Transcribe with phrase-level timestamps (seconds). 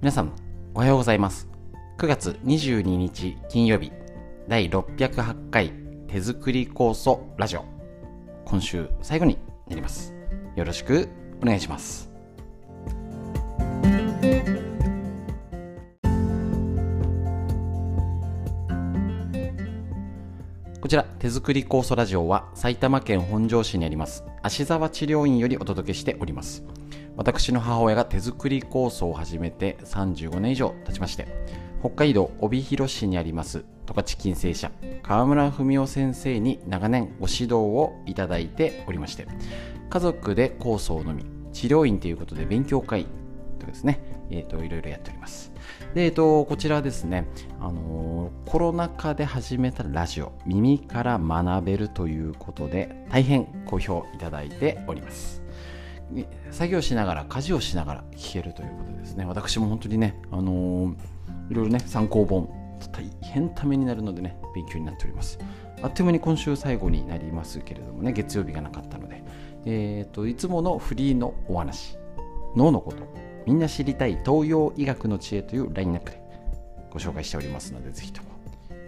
[0.00, 0.32] 皆さん、
[0.72, 1.46] おはようございます。
[1.98, 3.92] 9月22日金曜日、
[4.48, 5.74] 第608回
[6.08, 7.66] 手作り酵素ラジオ。
[8.46, 9.36] 今週最後に
[9.68, 10.14] なります。
[10.56, 11.06] よろしく
[11.42, 12.10] お願いします。
[20.80, 26.64] こちら、手作り酵素ラジオは埼玉県本庄市にあります芦沢治療院よりお届けしております。
[27.16, 31.26] 私の母親が手作り酵素を始めて35年以上経ちまして、
[31.80, 34.70] 北海道帯広市にあります十勝金星社
[35.02, 39.26] 川村文夫先生に長年ご指導をいただいておりまして、
[39.88, 43.06] 家族で酵素を飲み、治療院ということで勉強会
[43.58, 45.52] とですね、えっ、と、いろいろやっております。
[45.94, 47.26] で、えっ、と、こちらですね、
[47.60, 55.39] あのーコロナ禍で始めたラジオ、耳から学べるということで、大変好評いただいております。
[56.50, 59.24] 作業しながら、家事をしながら聞けるということですね。
[59.24, 60.94] 私も本当にね、あのー
[61.50, 62.48] いろいろね、参考本、
[62.92, 65.38] 大変ためになるのでね、勉強になっております。
[65.82, 69.22] あっという間に今週最後になりますけれどもね、月曜日がなかったので、
[69.66, 71.98] えっ、と、いつものフリーのお話、
[72.56, 72.98] 脳のこと、
[73.46, 76.22] みんな知りたい東洋医学の知恵というラインナップで
[76.90, 78.28] ご紹介しておりますので、ぜひとも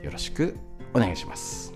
[0.02, 0.56] よろしく
[0.94, 1.72] お願いします。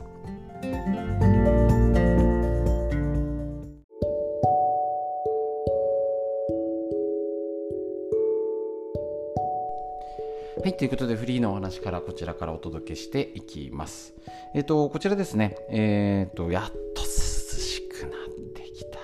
[10.66, 14.14] はい、ということでフリーのお話からこちらからお届けしていきます。
[14.52, 18.10] えっ、と、こちらですね、えっ、と、やっと涼しくなっ
[18.52, 18.98] てきた。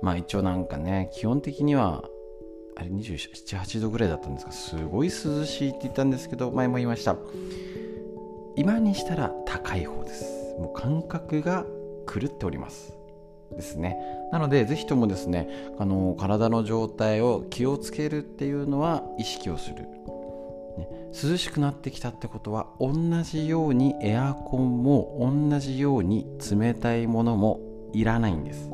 [0.00, 2.04] まあ一応なんかね、基本的には、
[2.74, 7.18] あれ27、8度ぐらいだったんですが、すごい涼しいって言ったんですけど、前も言いました。
[8.56, 10.24] 今にしたら高い方です。
[10.58, 11.66] もう感覚が
[12.10, 12.96] 狂っております。
[13.54, 13.98] ですね。
[14.32, 19.86] なので、ぜひともですね、あの体の状態を気をつけるっていうのは意識をする。
[21.22, 25.16] 涼しくなってきたってことは同じようにエアコンも
[25.50, 27.60] 同じように冷たいものも
[27.94, 28.68] いらないんです。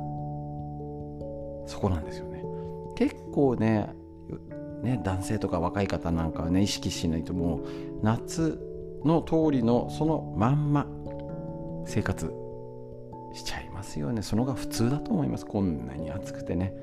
[1.66, 2.42] そこなんですよね。
[2.96, 3.94] 結構ね
[4.82, 7.64] ね男性とか若い方なんかはね意識しないともう
[8.02, 8.58] 夏
[9.04, 10.88] の通りのそのまんま
[11.86, 12.32] 生活
[13.34, 14.22] しちゃいますよね。
[14.22, 15.46] そのが普通だと思います。
[15.46, 16.74] こんなに暑くてね。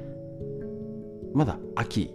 [1.34, 2.14] まだ秋。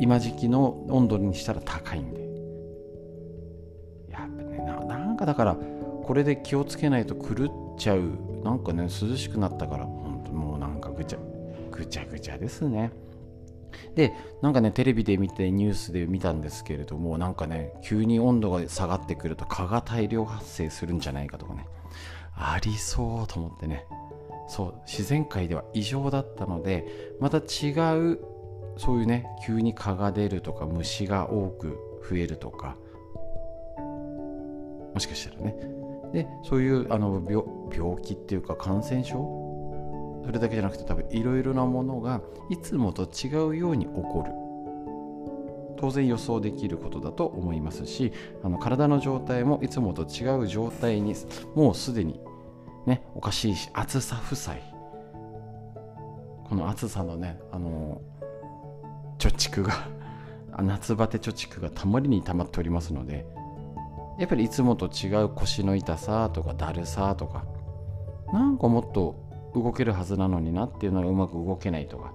[0.00, 2.27] 今時期の温度にしたら高いんで。
[5.18, 8.02] かだからこれで気をつけないと狂っちゃう。
[8.42, 11.18] なんかね涼しくなったから本当もうなんかぐちゃ
[11.70, 12.92] ぐちゃぐちゃですね。
[13.94, 21.66] でなんかねテレビで見てニュースで見たんですけれどもなんかね急に温度が下がってくると蚊が大量発生するんじゃないかとかね
[22.34, 23.86] ありそうと思ってね。
[24.48, 26.86] そう自然界では異常だったので
[27.20, 28.18] また違う
[28.78, 31.76] そういうね急に蚊が出るとか虫が多く
[32.08, 32.76] 増えるとか
[34.98, 35.54] もしかしたらね。
[36.12, 39.14] でそういうあの病病気っていうか感染症？
[40.24, 42.20] それだけじゃなくて多分いろいろなものが
[42.50, 44.32] いつもと違うように起こる。
[45.76, 51.14] 当然予想できることだと思いますしあの体の状態もいつもと違う状態に
[51.54, 52.20] もうすでに
[52.84, 54.60] ねおかしいし暑さ負債。
[56.48, 58.00] この暑さのねあの
[59.18, 59.86] 貯蓄が
[60.60, 63.24] 夏バテ貯蓄がたまりにたまっておりますので
[64.18, 67.44] やっぱりいつもと違う腰の痛さとかだるさとか
[68.32, 72.12] なんかもっと動けるはずなのになっていうのがうまく動けないとか。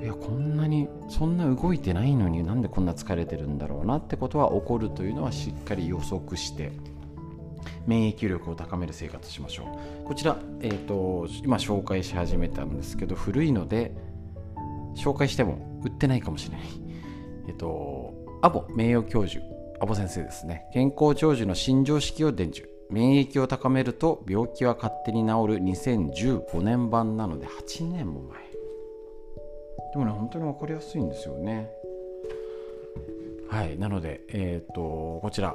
[0.00, 6.70] いやこんなにそんな動いてないのになんでこんな疲れてるんだろうなってことは起こるというのはしっかり予測して
[7.86, 9.64] 免疫力を高める生活しましょ
[10.04, 10.04] う。
[10.04, 13.96] こちら、えー、と今紹介し始めたんですけど古いので
[14.94, 16.66] 紹介しても売ってないかもしれない。
[17.48, 19.44] えっと、アボ名誉教授、
[19.84, 20.64] アボ先生ですね。
[20.72, 22.66] 健康長寿の新常識を伝授。
[22.88, 28.40] 免疫を高めると病気は勝手に治る2015年版なので8年も前。
[29.92, 31.68] でもね、本当に分かりやすいんですよね。
[33.50, 33.78] はい。
[33.78, 35.54] なので、えっ、と、こちら、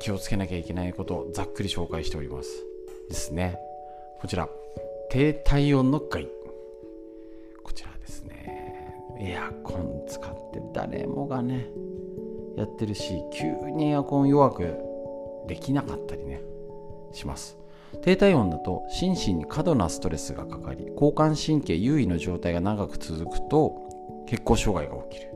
[0.00, 2.50] 気をつけなきゃいけないことをざっくり紹介しております。
[3.08, 3.58] ですね。
[4.20, 4.48] こちら、
[5.10, 6.28] 低体温の害。
[7.64, 8.94] こちらですね。
[9.18, 11.66] エアコン使って誰もがね、
[12.56, 14.78] やってるし、急にエアコン弱く
[15.46, 16.40] できなかったりね、
[17.12, 17.58] します。
[18.02, 25.30] 低体温だと心身に過度なストレスがかかり、交感神経優位の状態が長く続くと血行障害が起きる。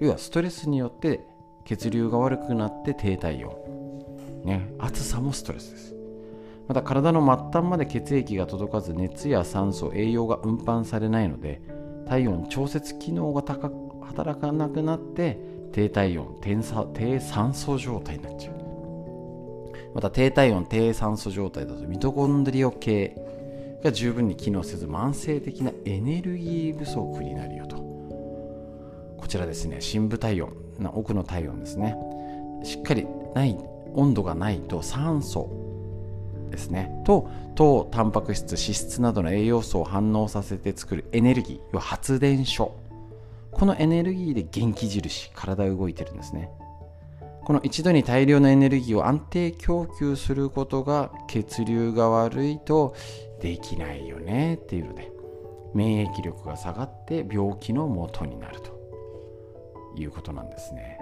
[0.00, 1.20] 要はストレスによって
[1.64, 3.54] 血流が悪くなって低体温。
[4.44, 5.96] ね、暑さもストレスです。
[6.68, 11.60] また体の末端まで血液が届かず熱や酸素、栄養が運搬されないので
[12.08, 13.70] 体温調節機能が高
[14.02, 15.38] 働かなくなって
[15.72, 18.54] 低体温低酸素状態になっちゃう。
[19.94, 23.16] また低体温低酸素状態だとミトコンドリオ系
[23.82, 27.76] が十分に機能せず慢性的なエネルギー不足になるよと。
[27.76, 30.52] こちらですね深部体温
[30.94, 31.96] 奥の体温ですね。
[32.62, 33.56] しっかりない
[33.94, 35.50] 温度がないと酸素
[36.50, 37.02] ですね。
[37.04, 42.74] と糖タンパク質脂質などの栄養素を反応させて作るエネルギー要は発電所。
[43.56, 46.50] このエネルギーで元気印体動いてるんですね。
[47.46, 52.94] この一度に大量のエネルギーを安定供給することが血流が悪いと
[53.40, 55.10] できないよねっていうので
[55.72, 58.72] 免疫力が下がって病気の元になると
[59.96, 60.98] いうことなんですね。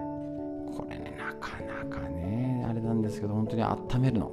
[0.76, 4.30] これねなかなかねあれなんですけど本当に温めるの。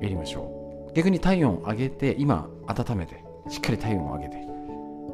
[0.00, 0.94] やりましょう。
[0.94, 4.55] 逆に体温を上げて今温めてしっかり体温を上げて。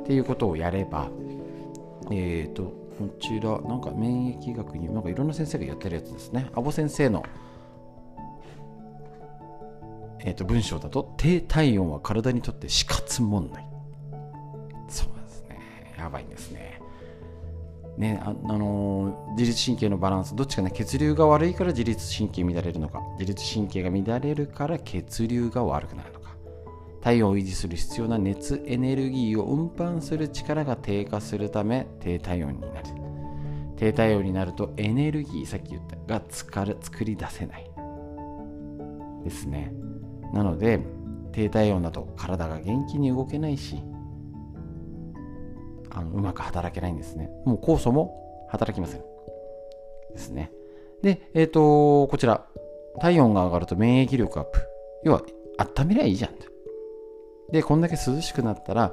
[0.02, 1.08] っていうことをやれば
[2.10, 2.64] えっ、ー、と
[2.98, 6.50] こちらなんか免疫学になんかいろんな先生がやってるやつですね。
[6.54, 7.24] アボ先生の
[10.24, 13.66] えー、と文章だと低体温は体にとって死活問題。
[14.88, 15.94] そうですね。
[15.98, 16.80] やばいんですね。
[17.98, 20.36] ねあ、あのー、自律神経のバランス。
[20.36, 23.00] どっちかね血流が悪いから自律神経乱れるのか。
[23.18, 26.21] 自律神経が乱れるから血流が悪くなるのか。
[27.02, 32.74] 体温を維持する必要な熱エネルギーを運搬する力が低下するため低体温になる。
[33.76, 37.68] 低体温になるとエネルギーさっき言ったが作り出せない。
[39.24, 39.74] ですね。
[40.32, 40.80] なので
[41.32, 43.82] 低体温だと体が元気に動けないし
[45.90, 47.30] あのうまく働けないんですね。
[47.44, 49.00] もう酵素も働きません。
[50.12, 50.52] ですね。
[51.02, 52.46] でえっ、ー、とこちら。
[53.00, 54.60] 体温が上がると免疫力アップ。
[55.02, 55.22] 要は
[55.58, 56.51] 温めりゃいいじゃん
[57.52, 58.92] でこんだけ涼しくなったら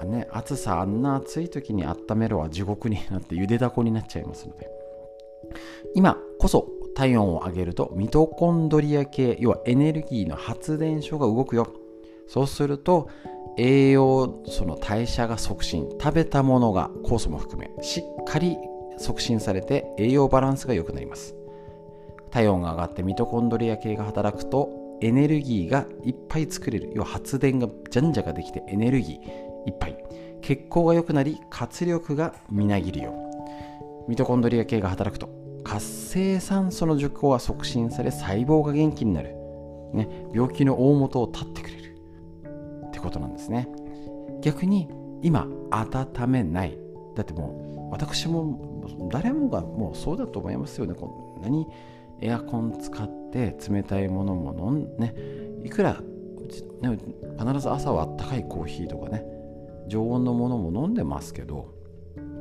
[0.00, 4.68] あ、ね、暑さあんな暑い時に温めるは地獄になってゆでだこになっちゃいますので。
[5.94, 11.72] 今こそ体温を上げるとミトコンドリア系要はエネルギーの発電所が動くよ。
[12.26, 13.08] そうすると
[13.56, 18.56] 栄養素の代謝が促進食べたものが酵素も含めしっかり
[18.98, 21.34] 促進されて栄養バランスが良くなります。
[22.30, 24.68] 体温が上がってミトコンドリア系が働くと
[25.00, 29.96] エネルギーがいっぱい作れる要は発電がじゃんじゃができてエネルギーいっぱい
[30.42, 33.14] 血行が良くなり活力がみなぎるよ。
[34.08, 35.28] ミトコンドリア系が働くと
[35.64, 39.34] 活性酸素の受講は促進され細胞が元気になる、
[39.92, 41.98] ね、病気の大元を断ってくれる。
[42.86, 43.68] ってことなんですね。
[44.40, 44.88] 逆に
[45.22, 46.78] 今温めない。
[47.14, 50.94] だってもう私も誰もがもうそうだと思いますよね。
[50.94, 51.66] こんなに
[52.20, 55.14] エアコン使って冷たいものも飲んね
[55.64, 56.00] いくら、
[56.80, 56.98] ね、
[57.38, 59.24] 必ず朝はあったかいコーヒーとかね
[59.88, 61.74] 常温のものも飲んでますけど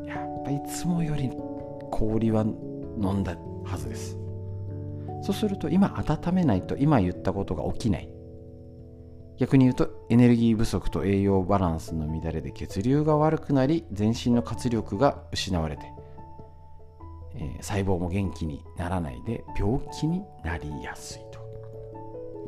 [0.05, 1.31] やっぱいつもより
[1.91, 4.17] 氷は飲んだはずです。
[5.23, 8.09] そうすると今温めないと今言ったことが起きない。
[9.37, 15.91] 逆に言うとエネルギー不足と栄養バランスの乱れで血流が悪くなり全身の活力が失われて、
[17.37, 21.37] えー、細胞も元気にならないで病気になりやすいと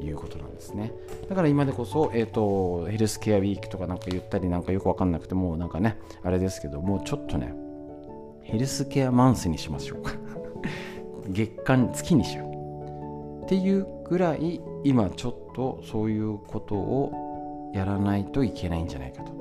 [0.03, 0.91] いうことなんですね。
[1.29, 7.53] だから今でこそ、えーと、ヘルスケアウィークとかなんか言ったりなんかよくわかんなくてもうなんかねあれですけどもうちょっとね
[8.43, 10.13] ヘルスケアマンスにしましょうか。
[11.29, 13.43] 月間月にしよう。
[13.45, 19.31] っていうぐらい今ちょっとそういうことをやらないといけないんじゃないかと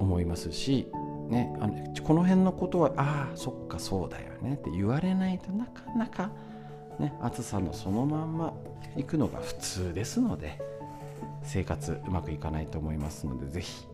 [0.00, 0.90] 思いますし、
[1.28, 6.30] ね、あのこの辺のことはああそっかそうだよねって言われないとなかなか、
[6.98, 8.54] ね、暑さのそのまんま
[8.96, 10.58] 行くのが普通ですので
[11.42, 13.86] 生活うまくいかないと思いますのでぜひ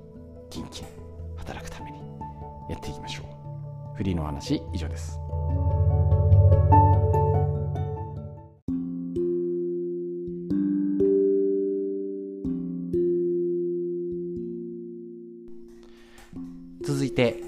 [0.50, 0.86] 元気に
[1.36, 1.98] 働くために
[2.70, 3.96] やっていきましょう。
[3.96, 5.23] フリーの話以上です。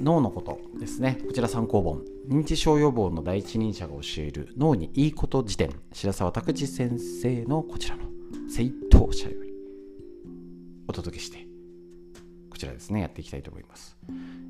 [0.07, 1.19] 脳のことですね。
[1.27, 2.01] こちら参考本。
[2.29, 5.71] 認知症予防の第一人者が教える脳にいいこと辞典。
[5.93, 8.05] 白沢拓司先生のこちらの
[8.49, 9.53] 正当者より
[10.87, 11.45] お届けして
[12.49, 13.01] こちらですね。
[13.01, 13.97] やっていきたいと思います。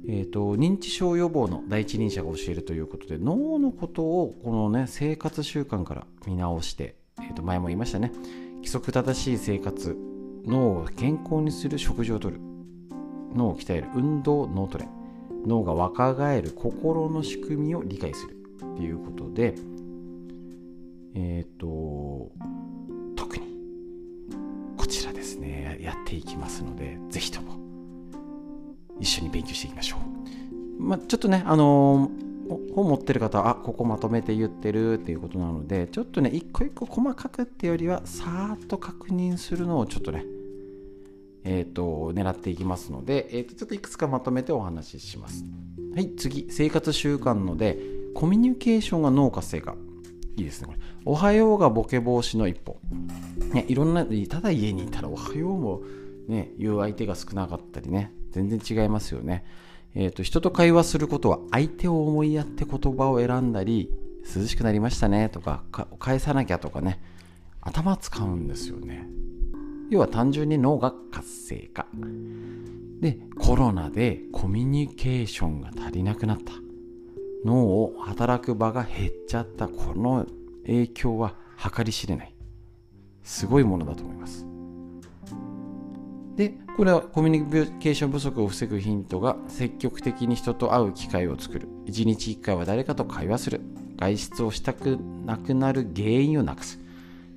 [0.07, 8.13] えーと、認知症予防の第一人者が教えるということで脳のことをこのね生活習慣から見直して、えー、と前も言いましたね。
[8.57, 9.97] 規則正しい生活
[10.45, 12.39] 脳を健康にする食事をとる
[13.35, 14.87] 脳を鍛える運動脳トレ。
[15.47, 18.37] 脳が若返る心の仕組みを理解する
[18.75, 19.55] っていうことで
[21.15, 22.33] えっ、ー、と
[23.17, 23.45] 特に
[24.77, 25.79] こちらですね。
[25.81, 27.57] やっていきますので是非とも
[28.99, 29.97] 一緒に勉強していきましょ
[30.79, 32.27] う、まあ、ちょっとねあのー
[32.75, 40.25] 本持ってる方はあここまとめて言ってるっていうことなのでちょっとね一個一個細かくってよりはさーっと確認するのをちょっとね
[41.47, 45.45] えっ、ー、と狙っていきますので、えーと、ちょっといくつかまとめてお話しします。
[45.95, 47.79] はい次生活習慣ので
[48.15, 49.77] コミュニケーションが脳活性化。
[50.37, 50.79] いいですねこれ。
[51.07, 52.79] おはようがボケ防止の一歩。
[53.55, 55.83] ねいろんなただ家にいたらおはようも
[56.29, 59.45] ね言う相手が少なかったりね全然違いますよね。
[59.95, 63.91] えーと、人と会話することは相手を思いやって言葉を選んだり
[64.37, 65.63] 涼しくなりましたねとか
[65.99, 67.01] 返さなきゃとかね
[67.63, 69.07] 頭使うんですよね。
[69.91, 71.87] 要は単純に脳が活性化。
[73.01, 76.53] でコロナでコミュニケーションが足りなくなった。
[77.45, 79.69] 脳を働く場が減っちゃった。
[79.69, 80.27] この
[80.67, 82.35] 影響は計り知れない。
[83.23, 84.47] すごいものだと思います。
[86.37, 91.69] でこれはコミュニケーション不足を防ぐヒントが積極的に人と会う機会を作る。
[91.87, 93.61] 1日1回は誰かと会話する。
[93.97, 96.81] 外出をしたくなくなる原因をなくす。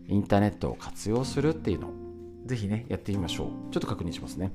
[0.07, 1.98] インターネットを活用するっていうの。
[2.49, 3.47] ぜひねやってみましょう。
[3.71, 4.51] ちょっと確認しますね。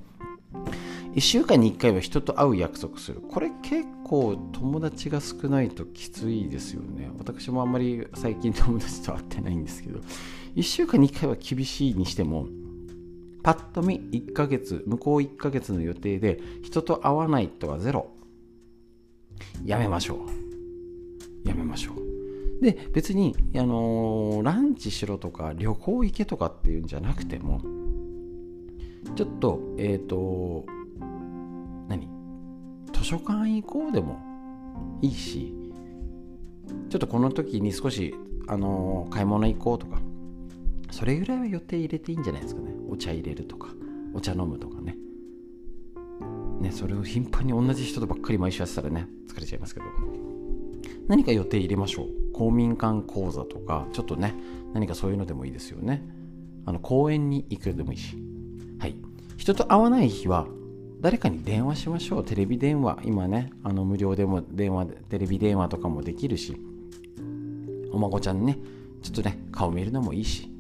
[1.14, 3.20] 1週間に1回は人と会う約束する。
[3.20, 7.08] これ結構友達が少ないときついですよね。
[7.18, 10.00] 私もあんまり最近友達と会ってないんですけど。
[10.56, 12.46] 1週間に1回は厳しいにしても
[13.42, 18.10] パッと見1ヶ月向こう1ヶ月の予定で人と会わないとはゼロ。
[19.64, 20.26] やめましょ
[21.44, 21.48] う。
[21.48, 22.62] やめましょう。
[22.62, 27.60] で別に、あのー、ランチしろとか旅行行けとかっていうんじゃなくても
[29.14, 30.64] ちょっとえっ、ー、と
[31.88, 32.08] 何？
[32.92, 34.18] 図書館行こうでも
[35.02, 35.54] いいし
[36.88, 38.14] ちょっとこの時に少し、
[38.46, 40.00] あの、買い物行こうとか
[40.90, 42.70] それぐらいは予定入れていいんじゃないですかね。
[42.88, 43.68] お茶入れるとか
[44.12, 44.96] お茶飲むとかね。
[46.60, 49.86] ねそれを頻繁に同じ人とばっかり毎週やってたらね疲れちゃいますけど。
[51.08, 52.08] 何か予定入れましょう。
[52.32, 54.34] 公民館講座とかちょっとね
[54.72, 56.04] 何かそういうのでもいいですよね。
[56.64, 58.16] あの公園に行くでもいいし。
[58.84, 58.96] はい。
[59.38, 60.46] 人と会わない日は
[61.00, 62.24] 誰かに電話しましょう。
[62.24, 62.98] テレビ電話。
[63.02, 66.54] 今ねあの無料でも電話テレビ電話とかもできるし
[67.90, 68.58] お孫ちゃんね
[69.02, 70.50] ちょっとね顔見るのもいいし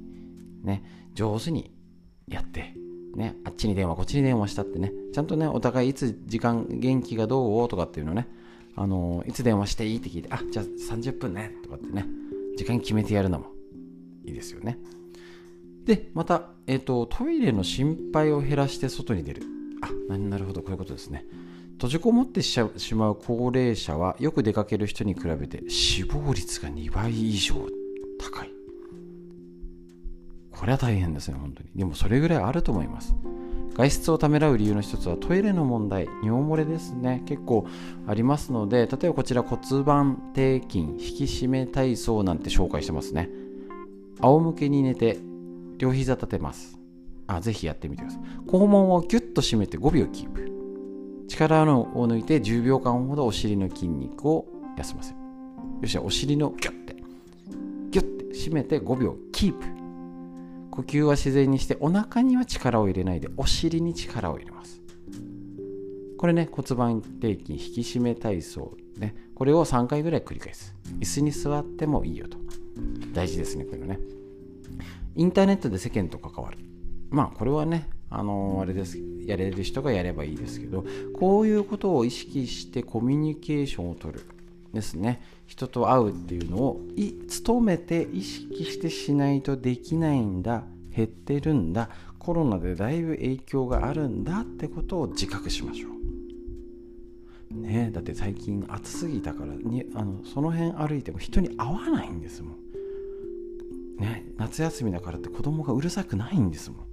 [0.62, 1.70] ね上手に
[2.26, 2.72] やって、
[3.14, 8.26] ね、あっちに電話こっちに電話したってねちゃんとねお互いいつ時間元気がどうとかっていうのね
[8.74, 12.06] あのいつ電話していいって聞いてあじゃあ30分ねとかってね
[12.56, 13.48] 時間決めてやるのも
[14.24, 14.78] いいですよね。
[15.84, 19.42] でまた、えーと、トイレの心配を減らして外に出る
[20.08, 21.26] あなるほどこういうことですね
[21.72, 22.60] 閉じこもってし
[22.94, 27.54] まう高齢者はよく出かける人に比べて死亡率が2倍以上
[28.18, 28.54] 高い
[30.64, 31.68] これは大変ですね、本当に。
[31.74, 33.14] でもそれぐらいあると思います。
[33.76, 37.22] 外出をためらう理由の一つはトイレの問題、尿漏れですね。
[37.26, 37.66] 結構
[38.06, 43.28] ありますので、例えばこちら骨盤底筋引き締め体操なんて紹介してますね。
[44.20, 45.18] 仰向けに寝て
[45.84, 46.78] 両膝立てます。
[47.26, 48.20] あ、ぜひやってみてください。
[48.48, 50.50] 肛門をギュッと締めて5秒キープ。
[51.28, 55.18] 力を抜いて10秒間ほどお尻の筋肉を休ませる。
[55.82, 56.96] よし、お尻のギュッて、
[57.90, 59.74] ギュッて締めて5秒キープ。
[60.74, 64.82] 呼吸は自然にしてお腹には力を入れないでお尻に力を入れます
[66.18, 72.38] これね骨盤底筋引き締め体操ねこれを3回ぐらい繰り返す椅子に座ってもいいよと
[73.12, 74.00] 大事ですねこれね
[75.16, 76.58] インターネットで世間と関わる。
[77.10, 78.98] まあこれはねあの、あれです。
[79.26, 80.84] やれる人がやればいいですけど
[81.18, 84.24] こういうことを意識してコミュニケーションをとる
[84.72, 85.22] ですね。
[85.46, 87.12] 人と会うっていうのをい
[87.44, 90.64] 努めて意識してしないとできないんだ。
[90.94, 91.88] 減ってるんだ。
[92.18, 95.94] コロナでだいぶ影響があるんだってことを自覚しましょう。
[97.60, 102.56] ねだって最近暑すぎたからにあのその辺歩いても人に会わないんですもん。
[103.98, 106.86] ね夏休みだからって子供がうるさくないんですもん。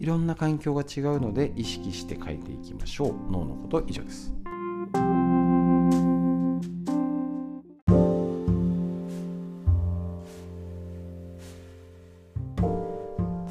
[0.00, 3.14] いろんな環境が違うので意識して書いていきましょう。
[3.30, 4.34] 脳のこと以上です。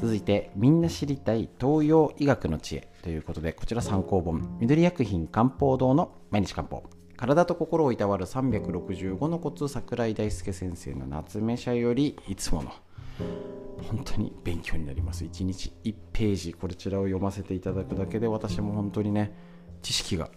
[0.00, 6.84] 続いてみんな知りたい東洋医学の知恵ということでこちら参考本緑薬品漢方堂の毎日漢方。
[7.16, 12.72] 体と心をいたわる365のコツ桜井大輔先生の夏目社よりいつもの
[13.88, 15.24] 本当に勉強になります。
[15.24, 19.32] 1日1ページこちらを読ませていただくだけで私も本当にね
[19.82, 20.30] 知識が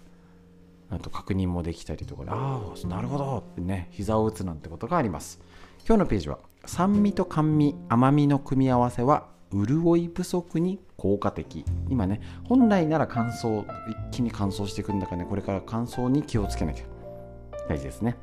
[0.90, 5.40] なんと確認もできたりとかああなるほどってね膝を打つなんてことがあります。
[5.88, 11.66] 今日のページは酸味と甘味甘みの組み合わせは潤い不足に効果的。
[11.90, 16.86] 今ね本来なら乾燥一気に乾燥していくんだからねこれから乾燥に気をつけなきゃ。
[17.68, 18.16] 大事ですね。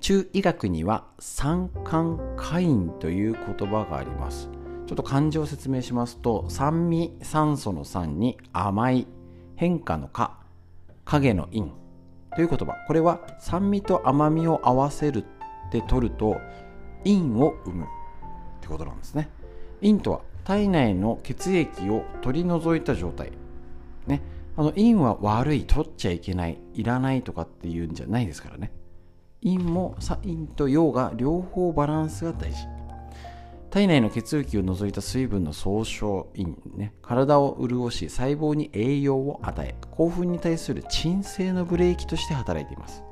[0.00, 4.50] 中医学には酸寒化陰という言葉があります。
[4.86, 9.06] ちょっと漢字を説明しますと酸味酸素の酸に甘い
[9.54, 10.38] 変化の化
[11.04, 11.70] 影の陰
[12.34, 12.74] という言葉。
[12.86, 16.36] これは酸味と甘みを合わせるって取ると
[17.04, 17.88] 陰を生むっ
[18.60, 19.30] てことなんですね。
[19.82, 23.32] 陰とは体内の血液を取り除いた状態。
[24.06, 24.22] ね。
[24.56, 28.72] あの陰は悪い取っちゃいけないいらないとかっていうんじゃないですからね。
[29.42, 32.66] 陰も陰と陽が両方バランスが大事。
[33.70, 43.02] 体内の血液を除いた水分の総称陰、ね、体を潤し細胞に栄養を与え興奮に対する鎮静のブレーキとして働いています。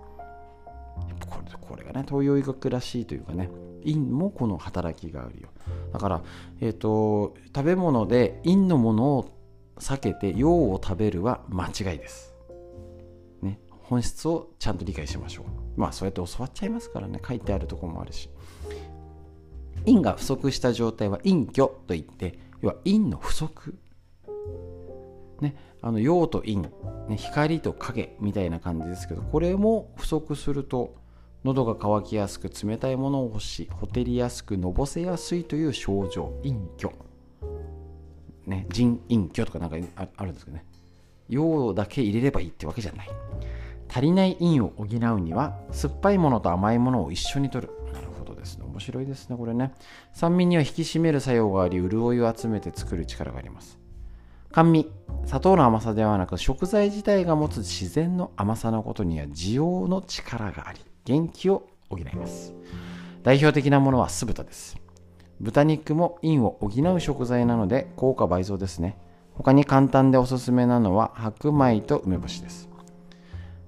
[1.26, 3.48] これこれがね東洋医学らしいというかね。
[3.84, 5.48] 陰もこの働きがあるよ。
[5.92, 6.22] だから、
[6.60, 9.30] えーと、食べ物で陰のものを
[9.78, 12.34] 避けて陽を食べるは間違いです、
[13.40, 15.80] ね、本質をちゃんと理解しましょう。
[15.80, 17.20] まあそうやって教わっちゃいますからね。
[17.26, 18.30] 書いてあるとこもあるし。
[19.86, 23.78] 陰が不足した状態は陰虚といって要は陰の不足。
[25.40, 25.56] ね。
[25.82, 26.68] あの陽と陰、ね、
[27.16, 30.99] 光と影みたいな感じですけどこれも不足すると
[31.44, 36.92] 喉が渇きやすく冷たいものを欲しほてりやすくのぼせやすいという症状陰虚
[38.46, 40.64] ね腎陰虚とかなんかあるんですけどね。
[41.28, 43.08] 陽だけ入れればいいってわけじゃない。
[43.88, 47.70] 足りない陰を補うには酸っぱいものと甘いものを一緒に摂る。
[47.92, 48.64] なるほどですね。
[48.66, 49.72] 面白いですねこれね。
[50.12, 53.78] 酸味には引き締める作用があり潤いを集めて作る力があります。
[54.52, 54.90] 甘味。
[55.26, 60.80] 砂糖の甘さではなく食材自体が持つ自然の甘さのことには需要の力があり。
[61.10, 62.54] 元気を補います。
[63.24, 64.76] 代表的なものは酢豚です。
[65.40, 68.96] 豚肉も陰を補う食材なので効果倍増ですね。
[69.34, 72.68] 他に簡単でおすすめなのは白米と梅干しです。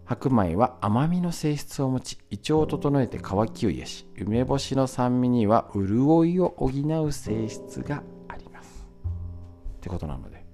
[0.04, 8.86] 白米は甘みの性質を持ち胃腸を整えて乾きを癒し梅干しの酸味には潤いを補う性質があります。
[9.78, 10.44] ってことなので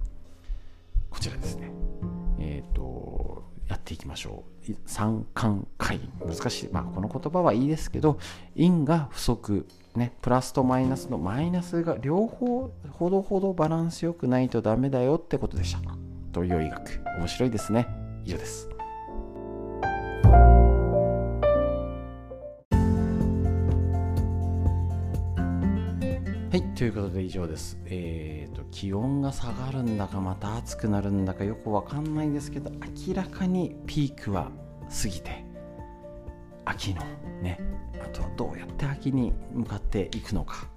[1.11, 1.71] こちらですね。
[2.39, 3.18] えっ、ー、と
[3.69, 4.73] やっていきましょう。
[4.87, 6.69] 三冠会難しい。
[6.73, 8.19] まあこの言葉はいいですけど
[8.55, 9.67] 因が不足。
[9.95, 10.13] ね。
[10.23, 15.81] プラスとマイナスのマイナスが両方ほどほどバランスよくないとダメだよってことでした。
[16.33, 17.87] 東洋医学面白いですね。
[18.25, 18.69] 以上です。
[26.51, 27.79] はいということで以上です。
[27.85, 32.71] えっ、ー、と気温が下がるんだかまた暑くなるんだかよくわかんないですけど
[33.07, 34.51] 明らかにピークは
[35.03, 35.45] 過ぎて
[36.65, 37.03] 秋の
[37.43, 37.61] ね
[38.03, 40.69] あとはどうやって秋に向かっていくのか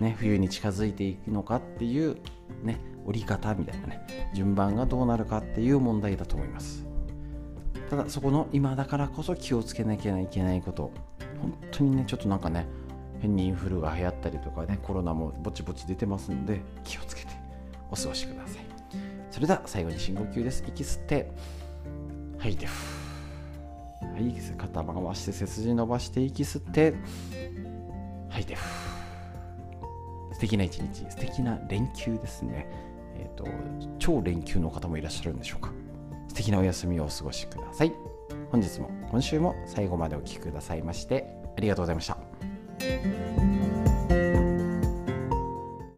[0.00, 2.16] ね冬に近づいていくのかっていう
[2.62, 6.86] ね折り方みたいなね順番がどうなるかっていう問題だと思います。
[7.90, 10.92] ただそこの今だからこそ気をつけなきゃいけないこと
[11.42, 12.66] 本当にねちょっとなんかね
[13.20, 17.28] 変にインフルが流行ったりとかねコロナもぼちぼち出てますんで気をつけて
[17.90, 18.64] お過ごしください。
[19.30, 20.64] それでは最後に深呼吸です。
[20.66, 21.30] 息吸って
[22.38, 22.72] 吐いては
[24.18, 26.94] い肩回して背筋伸ばして息吸って
[28.28, 28.56] 吐いて
[30.32, 31.04] 素敵な一日。
[31.10, 32.66] 素敵な連休ですね。
[33.16, 33.46] えっ、ー、と
[33.98, 35.72] 超連休の方もいらっしゃるんでしょうか。
[36.28, 37.92] 素敵なお休みをお過ごしください。
[38.50, 42.29] 本日も今週も最後までお聴きくださいましてありがとうございました。